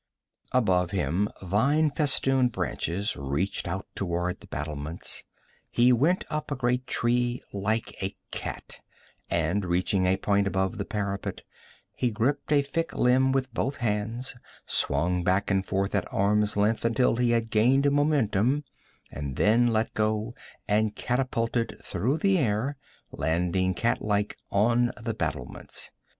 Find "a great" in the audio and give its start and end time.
6.49-6.87